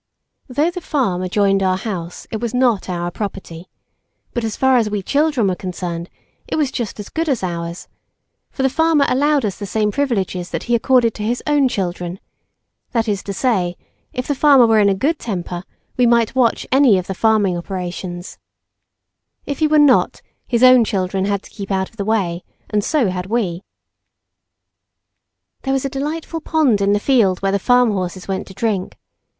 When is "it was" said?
2.31-2.55, 6.47-6.71